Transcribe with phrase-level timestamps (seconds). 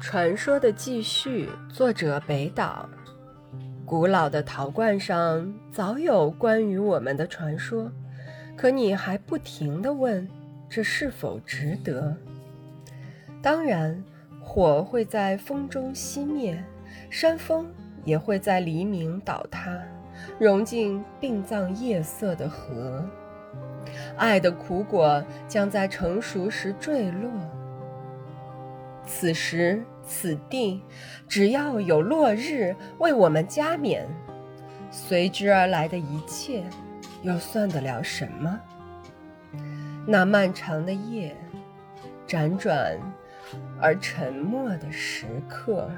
[0.00, 2.88] 传说的继续，作者北岛。
[3.84, 7.90] 古老的陶罐上早有关于我们的传说，
[8.56, 10.26] 可你还不停地问，
[10.68, 12.16] 这是否值得？
[13.42, 14.02] 当然，
[14.40, 16.62] 火会在风中熄灭，
[17.10, 17.66] 山峰
[18.04, 19.82] 也会在黎明倒塌，
[20.38, 23.04] 融进殡葬夜色的河。
[24.16, 27.30] 爱的苦果将在成熟时坠落。
[29.08, 30.82] 此时此地，
[31.26, 34.06] 只要有落日为我们加冕，
[34.90, 36.62] 随之而来的一切，
[37.22, 38.60] 又算得了什么？
[40.06, 41.34] 那漫长的夜，
[42.26, 42.96] 辗转
[43.80, 45.90] 而沉默的时刻。